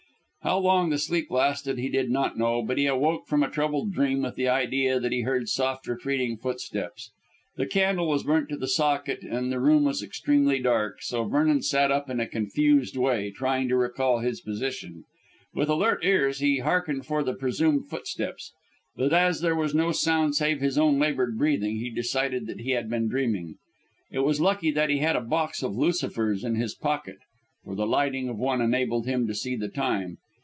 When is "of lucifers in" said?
25.61-26.55